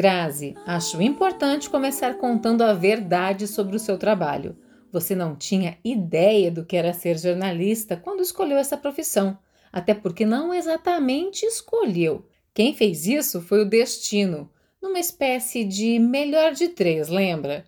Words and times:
Grazi, 0.00 0.54
acho 0.64 1.02
importante 1.02 1.68
começar 1.68 2.14
contando 2.14 2.62
a 2.62 2.72
verdade 2.72 3.46
sobre 3.46 3.76
o 3.76 3.78
seu 3.78 3.98
trabalho. 3.98 4.56
Você 4.90 5.14
não 5.14 5.36
tinha 5.36 5.76
ideia 5.84 6.50
do 6.50 6.64
que 6.64 6.74
era 6.74 6.94
ser 6.94 7.18
jornalista 7.18 7.98
quando 7.98 8.22
escolheu 8.22 8.56
essa 8.56 8.78
profissão, 8.78 9.36
até 9.70 9.92
porque 9.92 10.24
não 10.24 10.54
exatamente 10.54 11.44
escolheu. 11.44 12.26
Quem 12.54 12.74
fez 12.74 13.06
isso 13.06 13.42
foi 13.42 13.60
o 13.60 13.68
destino, 13.68 14.50
numa 14.80 14.98
espécie 14.98 15.64
de 15.64 15.98
melhor 15.98 16.54
de 16.54 16.68
três, 16.68 17.10
lembra? 17.10 17.66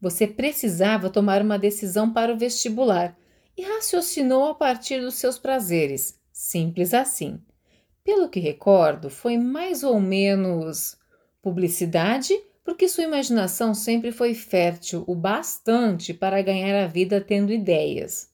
Você 0.00 0.26
precisava 0.26 1.10
tomar 1.10 1.42
uma 1.42 1.58
decisão 1.58 2.10
para 2.10 2.32
o 2.32 2.38
vestibular 2.38 3.14
e 3.54 3.60
raciocinou 3.60 4.46
a 4.46 4.54
partir 4.54 5.02
dos 5.02 5.16
seus 5.16 5.38
prazeres. 5.38 6.18
Simples 6.32 6.94
assim. 6.94 7.38
Pelo 8.02 8.30
que 8.30 8.40
recordo, 8.40 9.10
foi 9.10 9.36
mais 9.36 9.82
ou 9.82 10.00
menos 10.00 10.96
publicidade, 11.46 12.34
porque 12.64 12.88
sua 12.88 13.04
imaginação 13.04 13.72
sempre 13.72 14.10
foi 14.10 14.34
fértil 14.34 15.04
o 15.06 15.14
bastante 15.14 16.12
para 16.12 16.42
ganhar 16.42 16.82
a 16.82 16.88
vida 16.88 17.20
tendo 17.20 17.52
ideias. 17.52 18.32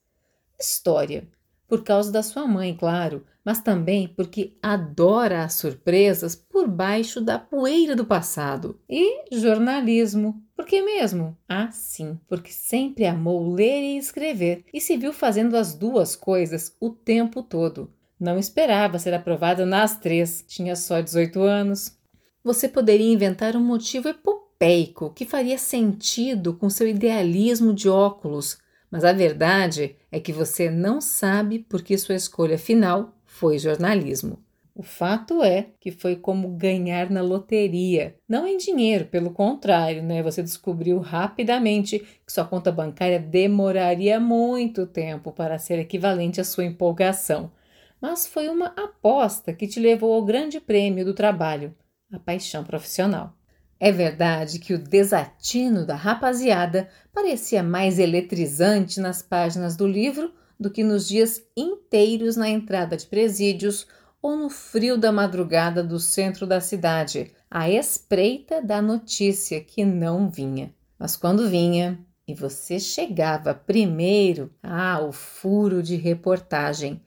História, 0.58 1.28
por 1.68 1.84
causa 1.84 2.10
da 2.10 2.22
sua 2.22 2.46
mãe, 2.46 2.74
claro, 2.74 3.27
mas 3.44 3.60
também 3.60 4.08
porque 4.08 4.56
adora 4.62 5.44
as 5.44 5.52
surpresas 5.52 6.34
por 6.34 6.66
baixo 6.66 7.20
da 7.20 7.38
poeira 7.38 7.94
do 7.94 8.06
passado. 8.06 8.80
E 8.88 9.27
jornalismo, 9.30 10.42
por 10.56 10.64
que 10.64 10.80
mesmo? 10.80 11.36
Ah, 11.46 11.70
sim, 11.70 12.18
porque 12.27 12.50
sempre 12.50 13.05
amou 13.05 13.52
ler 13.52 13.83
e 13.83 13.98
escrever 13.98 14.64
e 14.72 14.80
se 14.80 14.96
viu 14.96 15.12
fazendo 15.12 15.55
as 15.55 15.74
duas 15.74 16.16
coisas 16.16 16.74
o 16.80 16.88
tempo 16.88 17.42
todo. 17.42 17.92
Não 18.18 18.38
esperava 18.38 18.98
ser 18.98 19.12
aprovada 19.12 19.66
nas 19.66 19.98
três, 19.98 20.42
tinha 20.48 20.74
só 20.74 21.02
18 21.02 21.42
anos. 21.42 22.00
Você 22.45 22.69
poderia 22.69 23.12
inventar 23.12 23.55
um 23.55 23.65
motivo 23.65 24.09
epopeico 24.09 25.12
que 25.15 25.25
faria 25.25 25.57
sentido 25.57 26.55
com 26.55 26.69
seu 26.69 26.89
idealismo 26.89 27.73
de 27.73 27.89
óculos, 27.89 28.59
mas 28.91 29.05
a 29.05 29.12
verdade 29.12 29.95
é 30.11 30.19
que 30.19 30.33
você 30.33 30.69
não 30.69 31.01
sabe 31.01 31.61
porque 31.61 31.97
sua 31.97 32.17
escolha 32.17 32.59
final 32.59 33.17
foi 33.25 33.59
jornalismo. 33.59 34.39
O 34.75 34.83
fato 34.83 35.43
é 35.45 35.69
que 35.79 35.93
foi 35.93 36.17
como 36.17 36.48
ganhar 36.48 37.11
na 37.11 37.23
loteria, 37.23 38.17
não 38.27 38.47
em 38.47 38.57
dinheiro, 38.57 39.05
pelo 39.05 39.31
contrário, 39.31 40.03
né? 40.03 40.23
Você 40.23 40.43
descobriu 40.43 40.98
rapidamente 40.98 42.01
que 42.27 42.33
sua 42.33 42.45
conta 42.45 42.73
bancária 42.73 43.20
demoraria 43.20 44.19
muito 44.19 44.87
tempo 44.87 45.31
para 45.31 45.59
ser 45.59 45.79
equivalente 45.79 46.41
à 46.41 46.45
sua 46.45 46.65
empolgação. 46.65 47.53
Mas 48.01 48.27
foi 48.27 48.48
uma 48.48 48.69
aposta 48.69 49.53
que 49.53 49.69
te 49.69 49.79
levou 49.79 50.13
ao 50.15 50.25
grande 50.25 50.59
prêmio 50.59 51.05
do 51.05 51.15
trabalho, 51.15 51.75
a 52.12 52.18
paixão 52.18 52.62
profissional. 52.62 53.34
É 53.80 53.91
verdade 53.91 54.60
que 54.60 54.74
o 54.74 54.78
desatino 54.78 55.84
da 55.84 55.96
rapaziada 55.96 56.89
parecia 57.12 57.62
mais 57.62 57.98
eletrizante 57.98 59.00
nas 59.00 59.23
páginas 59.23 59.74
do 59.74 59.86
livro 59.86 60.33
do 60.61 60.70
que 60.70 60.84
nos 60.84 61.08
dias 61.08 61.42
inteiros 61.56 62.36
na 62.36 62.48
entrada 62.48 62.96
de 62.96 63.06
presídios 63.06 63.86
ou 64.22 64.36
no 64.36 64.48
frio 64.48 64.96
da 64.96 65.11
madrugada 65.11 65.83
do 65.83 65.98
centro 65.98 66.46
da 66.46 66.61
cidade, 66.61 67.33
à 67.51 67.68
espreita 67.68 68.62
da 68.62 68.80
notícia 68.80 69.61
que 69.61 69.84
não 69.84 70.30
vinha. 70.30 70.72
Mas 70.96 71.17
quando 71.17 71.51
vinha 71.51 71.98
e 72.28 72.33
você 72.34 72.78
chegava 72.78 73.52
primeiro, 73.52 74.52
ah, 74.62 75.01
o 75.02 75.11
furo 75.11 75.83
de 75.83 75.96
reportagem, 75.96 77.02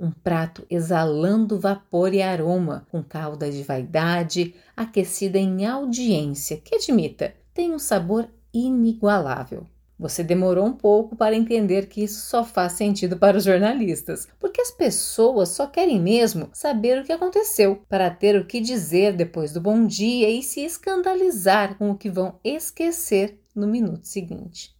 um 0.00 0.10
prato 0.10 0.66
exalando 0.70 1.60
vapor 1.60 2.14
e 2.14 2.22
aroma, 2.22 2.86
com 2.90 3.02
calda 3.02 3.50
de 3.50 3.62
vaidade, 3.62 4.54
aquecida 4.74 5.38
em 5.38 5.66
audiência, 5.66 6.56
que 6.56 6.74
admita, 6.74 7.34
tem 7.52 7.74
um 7.74 7.78
sabor 7.78 8.26
inigualável. 8.52 9.66
Você 9.98 10.24
demorou 10.24 10.64
um 10.64 10.72
pouco 10.72 11.14
para 11.14 11.36
entender 11.36 11.86
que 11.86 12.02
isso 12.02 12.26
só 12.26 12.42
faz 12.42 12.72
sentido 12.72 13.18
para 13.18 13.36
os 13.36 13.44
jornalistas, 13.44 14.26
porque 14.40 14.62
as 14.62 14.70
pessoas 14.70 15.50
só 15.50 15.66
querem 15.66 16.00
mesmo 16.00 16.48
saber 16.54 16.98
o 16.98 17.04
que 17.04 17.12
aconteceu, 17.12 17.82
para 17.86 18.08
ter 18.08 18.34
o 18.40 18.46
que 18.46 18.60
dizer 18.60 19.14
depois 19.14 19.52
do 19.52 19.60
bom 19.60 19.86
dia 19.86 20.30
e 20.30 20.42
se 20.42 20.60
escandalizar 20.60 21.76
com 21.76 21.90
o 21.90 21.98
que 21.98 22.08
vão 22.08 22.40
esquecer 22.42 23.38
no 23.54 23.66
minuto 23.66 24.06
seguinte. 24.06 24.74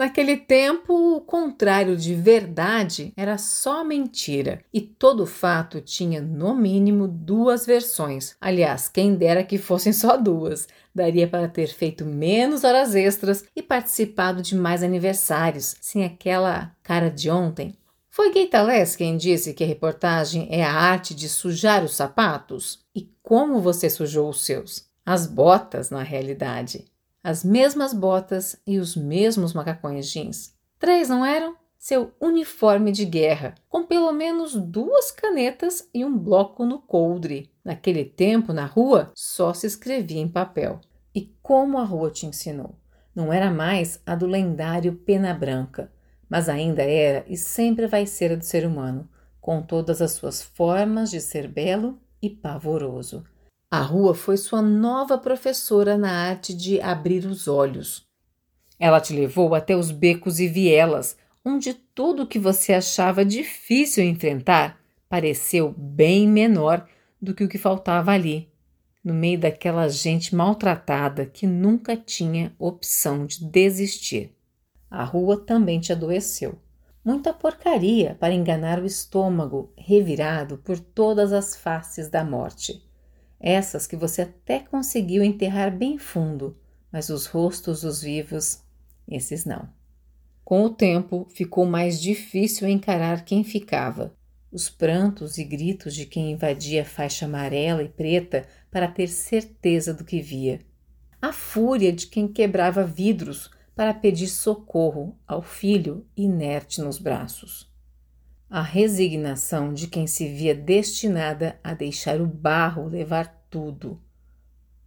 Naquele 0.00 0.38
tempo, 0.38 0.94
o 1.18 1.20
contrário 1.20 1.94
de 1.94 2.14
verdade 2.14 3.12
era 3.14 3.36
só 3.36 3.84
mentira, 3.84 4.64
e 4.72 4.80
todo 4.80 5.26
fato 5.26 5.78
tinha 5.78 6.22
no 6.22 6.54
mínimo 6.54 7.06
duas 7.06 7.66
versões. 7.66 8.34
Aliás, 8.40 8.88
quem 8.88 9.14
dera 9.14 9.44
que 9.44 9.58
fossem 9.58 9.92
só 9.92 10.16
duas. 10.16 10.66
Daria 10.94 11.28
para 11.28 11.48
ter 11.48 11.66
feito 11.66 12.06
menos 12.06 12.64
horas 12.64 12.94
extras 12.94 13.44
e 13.54 13.62
participado 13.62 14.40
de 14.40 14.56
mais 14.56 14.82
aniversários, 14.82 15.76
sem 15.82 16.02
aquela 16.02 16.74
cara 16.82 17.10
de 17.10 17.28
ontem. 17.28 17.76
Foi 18.08 18.32
Gaitales 18.32 18.96
quem 18.96 19.18
disse 19.18 19.52
que 19.52 19.64
a 19.64 19.66
reportagem 19.66 20.48
é 20.50 20.64
a 20.64 20.72
arte 20.72 21.14
de 21.14 21.28
sujar 21.28 21.84
os 21.84 21.94
sapatos? 21.94 22.78
E 22.96 23.06
como 23.22 23.60
você 23.60 23.90
sujou 23.90 24.30
os 24.30 24.46
seus? 24.46 24.88
As 25.04 25.26
botas, 25.26 25.90
na 25.90 26.02
realidade 26.02 26.89
as 27.22 27.44
mesmas 27.44 27.92
botas 27.92 28.60
e 28.66 28.78
os 28.78 28.96
mesmos 28.96 29.52
macacões 29.52 30.10
jeans. 30.10 30.54
Três, 30.78 31.08
não 31.08 31.24
eram? 31.24 31.54
Seu 31.78 32.12
uniforme 32.20 32.92
de 32.92 33.04
guerra, 33.04 33.54
com 33.68 33.84
pelo 33.84 34.12
menos 34.12 34.54
duas 34.54 35.10
canetas 35.10 35.88
e 35.94 36.04
um 36.04 36.16
bloco 36.16 36.64
no 36.64 36.78
coldre. 36.78 37.50
Naquele 37.64 38.04
tempo, 38.04 38.52
na 38.52 38.66
rua, 38.66 39.10
só 39.14 39.52
se 39.54 39.66
escrevia 39.66 40.20
em 40.20 40.28
papel. 40.28 40.80
E 41.14 41.34
como 41.42 41.78
a 41.78 41.84
rua 41.84 42.10
te 42.10 42.26
ensinou? 42.26 42.74
Não 43.14 43.32
era 43.32 43.50
mais 43.50 44.00
a 44.06 44.14
do 44.14 44.26
lendário 44.26 44.94
Pena 44.94 45.34
Branca, 45.34 45.90
mas 46.28 46.48
ainda 46.48 46.82
era 46.82 47.24
e 47.26 47.36
sempre 47.36 47.86
vai 47.86 48.06
ser 48.06 48.32
a 48.32 48.36
do 48.36 48.44
ser 48.44 48.66
humano, 48.66 49.08
com 49.40 49.60
todas 49.60 50.00
as 50.00 50.12
suas 50.12 50.42
formas 50.42 51.10
de 51.10 51.20
ser 51.20 51.48
belo 51.48 51.98
e 52.22 52.30
pavoroso. 52.30 53.24
A 53.72 53.82
rua 53.82 54.16
foi 54.16 54.36
sua 54.36 54.60
nova 54.60 55.16
professora 55.16 55.96
na 55.96 56.10
arte 56.10 56.52
de 56.52 56.80
abrir 56.80 57.24
os 57.24 57.46
olhos. 57.46 58.04
Ela 58.80 59.00
te 59.00 59.12
levou 59.12 59.54
até 59.54 59.76
os 59.76 59.92
becos 59.92 60.40
e 60.40 60.48
vielas, 60.48 61.16
onde 61.44 61.74
tudo 61.74 62.26
que 62.26 62.36
você 62.36 62.72
achava 62.72 63.24
difícil 63.24 64.02
enfrentar 64.02 64.80
pareceu 65.08 65.72
bem 65.78 66.26
menor 66.26 66.84
do 67.22 67.32
que 67.32 67.44
o 67.44 67.48
que 67.48 67.58
faltava 67.58 68.10
ali, 68.10 68.50
no 69.04 69.14
meio 69.14 69.38
daquela 69.38 69.88
gente 69.88 70.34
maltratada 70.34 71.24
que 71.24 71.46
nunca 71.46 71.96
tinha 71.96 72.52
opção 72.58 73.24
de 73.24 73.44
desistir. 73.44 74.34
A 74.90 75.04
rua 75.04 75.36
também 75.36 75.78
te 75.78 75.92
adoeceu. 75.92 76.58
Muita 77.04 77.32
porcaria 77.32 78.16
para 78.18 78.34
enganar 78.34 78.80
o 78.80 78.84
estômago, 78.84 79.72
revirado 79.76 80.58
por 80.58 80.80
todas 80.80 81.32
as 81.32 81.54
faces 81.54 82.10
da 82.10 82.24
morte. 82.24 82.89
Essas 83.40 83.86
que 83.86 83.96
você 83.96 84.22
até 84.22 84.58
conseguiu 84.58 85.24
enterrar 85.24 85.74
bem 85.74 85.96
fundo, 85.96 86.58
mas 86.92 87.08
os 87.08 87.24
rostos 87.24 87.80
dos 87.80 88.02
vivos, 88.02 88.62
esses 89.08 89.46
não. 89.46 89.66
Com 90.44 90.64
o 90.64 90.70
tempo, 90.70 91.26
ficou 91.30 91.64
mais 91.64 92.00
difícil 92.00 92.68
encarar 92.68 93.24
quem 93.24 93.42
ficava. 93.42 94.14
Os 94.52 94.68
prantos 94.68 95.38
e 95.38 95.44
gritos 95.44 95.94
de 95.94 96.04
quem 96.04 96.32
invadia 96.32 96.82
a 96.82 96.84
faixa 96.84 97.24
amarela 97.24 97.82
e 97.82 97.88
preta 97.88 98.46
para 98.70 98.88
ter 98.88 99.08
certeza 99.08 99.94
do 99.94 100.04
que 100.04 100.20
via. 100.20 100.60
A 101.22 101.32
fúria 101.32 101.92
de 101.92 102.08
quem 102.08 102.28
quebrava 102.28 102.84
vidros 102.84 103.50
para 103.74 103.94
pedir 103.94 104.28
socorro 104.28 105.16
ao 105.26 105.40
filho 105.40 106.04
inerte 106.16 106.82
nos 106.82 106.98
braços 106.98 107.69
a 108.50 108.62
resignação 108.62 109.72
de 109.72 109.86
quem 109.86 110.08
se 110.08 110.26
via 110.26 110.52
destinada 110.52 111.60
a 111.62 111.72
deixar 111.72 112.20
o 112.20 112.26
barro 112.26 112.88
levar 112.88 113.46
tudo. 113.48 114.02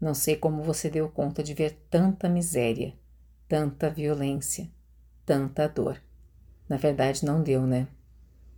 Não 0.01 0.13
sei 0.13 0.35
como 0.35 0.61
você 0.61 0.89
deu 0.89 1.07
conta 1.07 1.41
de 1.41 1.53
ver 1.53 1.71
tanta 1.89 2.27
miséria, 2.27 2.93
tanta 3.47 3.89
violência, 3.89 4.69
tanta 5.25 5.65
dor. 5.69 6.03
Na 6.67 6.75
verdade, 6.75 7.23
não 7.23 7.41
deu, 7.41 7.65
né? 7.65 7.87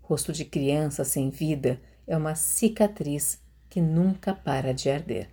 Rosto 0.01 0.33
de 0.33 0.43
criança 0.43 1.03
sem 1.03 1.29
vida 1.29 1.79
é 2.07 2.17
uma 2.17 2.33
cicatriz 2.33 3.39
que 3.69 3.79
nunca 3.79 4.33
para 4.33 4.73
de 4.73 4.89
arder. 4.89 5.29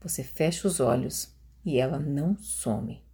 Você 0.00 0.24
fecha 0.24 0.66
os 0.66 0.80
olhos 0.80 1.36
e 1.62 1.78
ela 1.78 1.98
não 1.98 2.38
some. 2.38 3.04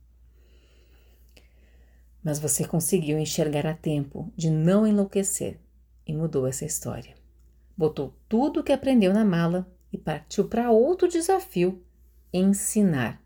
Mas 2.23 2.39
você 2.39 2.65
conseguiu 2.65 3.19
enxergar 3.19 3.67
a 3.67 3.75
tempo 3.75 4.33
de 4.37 4.49
não 4.49 4.87
enlouquecer 4.87 5.66
e 6.07 6.15
mudou 6.15 6.47
essa 6.47 6.65
história. 6.65 7.15
Botou 7.77 8.15
tudo 8.29 8.61
o 8.61 8.63
que 8.63 8.73
aprendeu 8.73 9.13
na 9.13 9.25
mala 9.25 9.67
e 9.93 9.99
partiu 9.99 10.49
para 10.49 10.71
outro 10.71 11.09
desafio: 11.09 11.83
ensinar. 12.33 13.23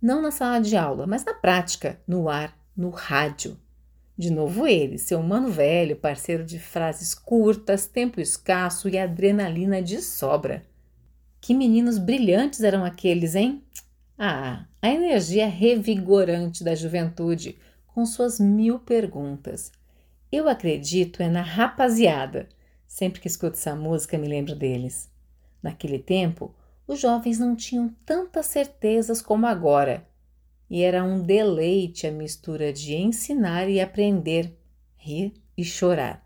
Não 0.00 0.22
na 0.22 0.30
sala 0.30 0.60
de 0.60 0.76
aula, 0.76 1.06
mas 1.06 1.24
na 1.24 1.34
prática, 1.34 2.00
no 2.06 2.28
ar, 2.28 2.56
no 2.76 2.90
rádio. 2.90 3.58
De 4.18 4.30
novo 4.30 4.66
ele, 4.66 4.98
seu 4.98 5.22
mano 5.22 5.50
velho, 5.50 5.96
parceiro 5.96 6.44
de 6.44 6.58
frases 6.58 7.14
curtas, 7.14 7.86
tempo 7.86 8.20
escasso 8.20 8.88
e 8.88 8.96
adrenalina 8.96 9.82
de 9.82 10.00
sobra. 10.00 10.64
Que 11.40 11.54
meninos 11.54 11.98
brilhantes 11.98 12.62
eram 12.62 12.84
aqueles, 12.84 13.34
hein? 13.34 13.62
Ah, 14.18 14.64
a 14.80 14.88
energia 14.88 15.46
revigorante 15.46 16.64
da 16.64 16.74
juventude, 16.74 17.58
com 17.86 18.06
suas 18.06 18.40
mil 18.40 18.78
perguntas. 18.78 19.70
Eu 20.36 20.50
acredito 20.50 21.22
é 21.22 21.30
na 21.30 21.40
rapaziada. 21.40 22.46
Sempre 22.86 23.22
que 23.22 23.26
escuto 23.26 23.56
essa 23.56 23.74
música, 23.74 24.18
me 24.18 24.28
lembro 24.28 24.54
deles. 24.54 25.10
Naquele 25.62 25.98
tempo, 25.98 26.54
os 26.86 27.00
jovens 27.00 27.38
não 27.38 27.56
tinham 27.56 27.88
tantas 28.04 28.44
certezas 28.44 29.22
como 29.22 29.46
agora, 29.46 30.06
e 30.68 30.82
era 30.82 31.02
um 31.02 31.22
deleite 31.22 32.06
a 32.06 32.12
mistura 32.12 32.70
de 32.70 32.94
ensinar 32.96 33.66
e 33.70 33.80
aprender, 33.80 34.54
rir 34.94 35.32
e 35.56 35.64
chorar. 35.64 36.22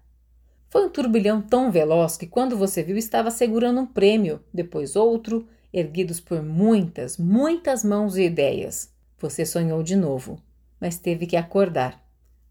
Foi 0.69 0.85
um 0.85 0.91
turbilhão 0.91 1.41
tão 1.41 1.71
veloz 1.71 2.17
que 2.17 2.27
quando 2.27 2.57
você 2.57 2.83
viu 2.83 2.97
estava 2.97 3.31
segurando 3.31 3.83
um 3.83 3.87
prêmio, 3.87 4.43
depois 4.53 4.97
outro, 4.97 5.47
erguidos 5.73 6.19
por 6.19 6.43
muitas, 6.43 7.17
muitas 7.17 7.85
mãos 7.85 8.17
e 8.17 8.25
ideias. 8.25 8.93
Você 9.21 9.47
sonhou 9.47 9.85
de 9.85 9.95
novo, 9.95 10.43
mas 10.81 10.99
teve 10.99 11.29
que 11.29 11.37
acordar. 11.37 12.05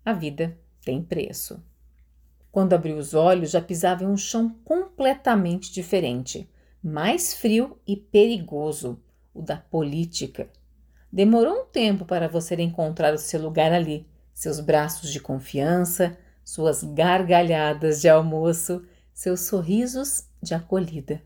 A 0.06 0.14
vida 0.14 0.58
tem 0.84 1.02
preço. 1.02 1.64
Quando 2.52 2.74
abriu 2.74 2.98
os 2.98 3.14
olhos, 3.14 3.52
já 3.52 3.62
pisava 3.62 4.04
em 4.04 4.08
um 4.08 4.18
chão 4.18 4.56
completamente 4.64 5.72
diferente 5.72 6.50
mais 6.82 7.34
frio 7.34 7.78
e 7.86 7.96
perigoso, 7.96 9.02
o 9.34 9.42
da 9.42 9.58
política. 9.58 10.50
Demorou 11.12 11.62
um 11.62 11.66
tempo 11.66 12.06
para 12.06 12.28
você 12.28 12.56
encontrar 12.56 13.14
o 13.14 13.18
seu 13.18 13.42
lugar 13.42 13.74
ali, 13.74 14.08
seus 14.34 14.60
braços 14.60 15.12
de 15.12 15.20
confiança, 15.20 16.18
suas 16.44 16.84
gargalhadas 16.84 18.02
de 18.02 18.08
almoço, 18.08 18.86
seus 19.14 19.42
sorrisos 19.42 20.28
de 20.42 20.54
acolhida. 20.54 21.22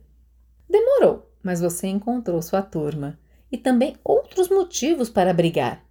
Demorou, 0.67 1.31
mas 1.43 1.59
você 1.59 1.87
encontrou 1.87 2.41
sua 2.41 2.61
turma 2.61 3.19
e 3.51 3.57
também 3.57 3.95
outros 4.03 4.49
motivos 4.49 5.09
para 5.09 5.33
brigar. 5.33 5.85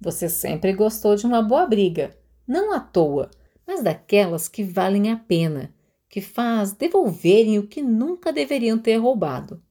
Você 0.00 0.28
sempre 0.28 0.72
gostou 0.72 1.16
de 1.16 1.26
uma 1.26 1.42
boa 1.42 1.66
briga, 1.66 2.16
não 2.46 2.72
à 2.72 2.80
toa, 2.80 3.30
mas 3.66 3.82
daquelas 3.82 4.48
que 4.48 4.62
valem 4.62 5.10
a 5.10 5.16
pena 5.16 5.74
que 6.08 6.20
faz 6.20 6.72
devolverem 6.72 7.58
o 7.58 7.66
que 7.66 7.80
nunca 7.80 8.32
deveriam 8.32 8.78
ter 8.78 8.96
roubado, 8.96 9.62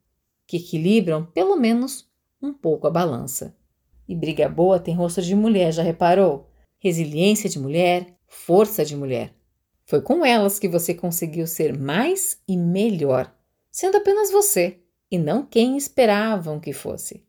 que 0.48 0.58
equilibram 0.58 1.24
pelo 1.24 1.56
menos 1.56 2.10
um 2.42 2.52
pouco 2.52 2.88
a 2.88 2.90
balança. 2.90 3.56
E 4.08 4.16
briga 4.16 4.50
boa 4.50 4.80
tem 4.80 4.96
rosto 4.96 5.22
de 5.22 5.36
mulher, 5.36 5.72
já 5.72 5.84
reparou? 5.84 6.50
Resiliência 6.80 7.48
de 7.48 7.60
mulher, 7.60 8.18
força 8.28 8.84
de 8.84 8.96
mulher. 8.96 9.36
Foi 9.86 10.02
com 10.02 10.26
elas 10.26 10.58
que 10.58 10.68
você 10.68 10.96
conseguiu 10.96 11.46
ser 11.46 11.78
mais 11.78 12.42
e 12.48 12.58
melhor, 12.58 13.32
sendo 13.72 13.98
apenas 13.98 14.32
você 14.32 14.80
e 15.12 15.20
não 15.20 15.46
quem 15.46 15.78
esperavam 15.78 16.60
que 16.60 16.74
fosse. 16.74 17.24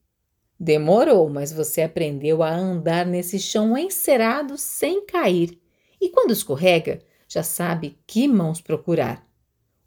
Demorou, 0.64 1.28
mas 1.28 1.52
você 1.52 1.82
aprendeu 1.82 2.40
a 2.40 2.54
andar 2.54 3.04
nesse 3.04 3.36
chão 3.36 3.76
encerado 3.76 4.56
sem 4.56 5.04
cair. 5.04 5.60
E 6.00 6.08
quando 6.08 6.32
escorrega, 6.32 7.00
já 7.26 7.42
sabe 7.42 7.98
que 8.06 8.28
mãos 8.28 8.60
procurar. 8.60 9.28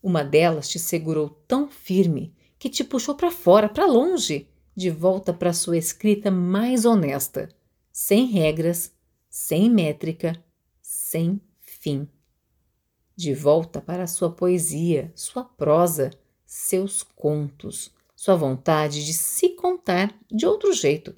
Uma 0.04 0.22
delas 0.22 0.68
te 0.68 0.78
segurou 0.78 1.30
tão 1.48 1.70
firme 1.70 2.36
que 2.60 2.70
te 2.70 2.84
puxou 2.84 3.16
para 3.16 3.32
fora, 3.32 3.70
para 3.70 3.86
longe, 3.86 4.50
de 4.76 4.90
volta 4.90 5.34
para 5.34 5.54
sua 5.54 5.78
escrita 5.78 6.30
mais 6.30 6.84
honesta, 6.84 7.48
sem 7.90 8.26
regras, 8.26 8.92
sem 9.30 9.70
métrica, 9.70 10.36
sem 10.82 11.40
fim. 11.62 12.06
De 13.16 13.34
volta 13.34 13.80
para 13.80 14.08
sua 14.08 14.30
poesia, 14.30 15.10
sua 15.16 15.46
prosa, 15.46 16.12
seus 16.46 17.02
contos, 17.02 17.96
sua 18.26 18.36
vontade 18.36 19.06
de 19.06 19.14
se 19.14 19.50
contar 19.50 20.12
de 20.32 20.48
outro 20.48 20.74
jeito. 20.74 21.14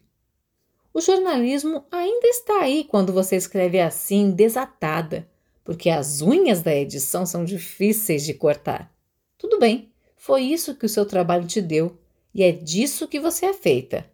O 0.93 0.99
jornalismo 0.99 1.85
ainda 1.89 2.27
está 2.27 2.59
aí 2.59 2.83
quando 2.83 3.13
você 3.13 3.37
escreve 3.37 3.79
assim, 3.79 4.31
desatada, 4.31 5.25
porque 5.63 5.89
as 5.89 6.21
unhas 6.21 6.61
da 6.61 6.75
edição 6.75 7.25
são 7.25 7.45
difíceis 7.45 8.25
de 8.25 8.33
cortar. 8.33 8.93
Tudo 9.37 9.57
bem, 9.57 9.89
foi 10.17 10.41
isso 10.41 10.75
que 10.75 10.85
o 10.85 10.89
seu 10.89 11.05
trabalho 11.05 11.47
te 11.47 11.61
deu 11.61 11.97
e 12.35 12.43
é 12.43 12.51
disso 12.51 13.07
que 13.07 13.21
você 13.21 13.45
é 13.45 13.53
feita. 13.53 14.05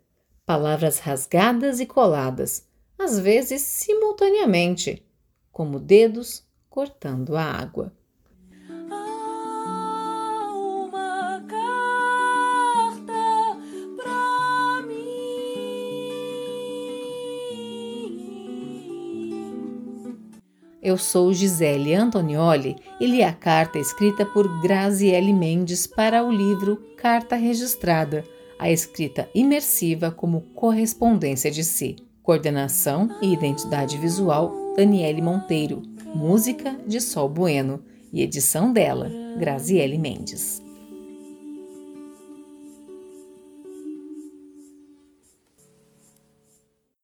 Palavras 0.46 1.00
rasgadas 1.00 1.80
e 1.80 1.88
coladas, 1.88 2.68
às 2.96 3.18
vezes 3.18 3.64
simultaneamente, 3.64 5.04
como 5.52 5.80
dedos 5.80 6.44
cortando 6.70 7.36
a 7.36 7.44
água. 7.44 7.92
Eu 20.84 20.98
sou 20.98 21.34
Gisele 21.34 21.96
Antonioli 21.96 22.76
e 23.00 23.08
li 23.08 23.24
a 23.24 23.32
carta 23.32 23.80
escrita 23.80 24.26
por 24.26 24.62
Graziele 24.62 25.32
Mendes 25.32 25.88
para 25.88 26.22
o 26.26 26.30
livro 26.30 26.76
Carta 26.98 27.38
Registrada, 27.38 28.26
a 28.60 28.70
escrita 28.70 29.30
imersiva 29.34 30.12
como 30.12 30.42
correspondência 30.54 31.50
de 31.50 31.64
si. 31.64 31.96
Coordenação 32.22 33.10
e 33.22 33.32
identidade 33.32 33.98
visual 33.98 34.74
Daniele 34.76 35.22
Monteiro. 35.22 35.82
Música 36.14 36.78
de 36.86 37.00
Sol 37.00 37.30
Bueno 37.30 37.82
e 38.12 38.22
edição 38.22 38.74
dela, 38.74 39.10
Graziele 39.38 39.98
Mendes. 39.98 40.63